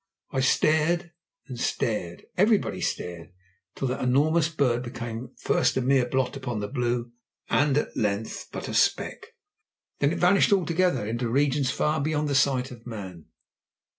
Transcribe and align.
I 0.31 0.39
stared 0.39 1.11
and 1.45 1.59
stared. 1.59 2.25
Everybody 2.35 2.81
stared, 2.81 3.33
till 3.75 3.87
that 3.89 4.03
enormous 4.03 4.49
bird 4.49 4.81
became, 4.81 5.29
first 5.37 5.77
a 5.77 5.81
mere 5.81 6.07
blot 6.07 6.35
upon 6.35 6.59
the 6.59 6.67
blue, 6.67 7.11
and 7.51 7.77
at 7.77 7.95
length 7.95 8.47
but 8.51 8.67
a 8.67 8.73
speck. 8.73 9.35
Then 9.99 10.11
it 10.11 10.17
vanished 10.17 10.51
altogether 10.51 11.05
into 11.05 11.29
regions 11.29 11.69
far 11.69 12.01
beyond 12.01 12.29
the 12.29 12.33
sight 12.33 12.71
of 12.71 12.87
man. 12.87 13.25